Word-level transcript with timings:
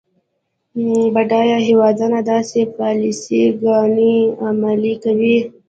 بډایه 1.13 1.57
هیوادونه 1.67 2.19
داسې 2.31 2.59
پالیسي 2.77 3.41
ګانې 3.61 4.15
عملي 4.47 4.93
کوي. 5.03 5.37